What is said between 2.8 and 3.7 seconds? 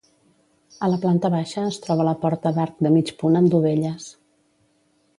de mig punt amb